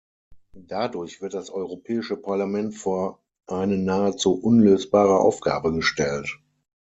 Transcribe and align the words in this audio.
Dadurch 0.55 1.21
wird 1.21 1.35
das 1.35 1.51
Europäische 1.51 2.17
Parlament 2.17 2.73
vor 2.73 3.21
eine 3.45 3.77
nahezu 3.77 4.33
unlösbare 4.33 5.19
Aufgabe 5.19 5.71
gestellt. 5.73 6.39